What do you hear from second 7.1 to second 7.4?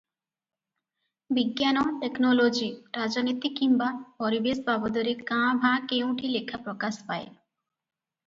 ପାଏ।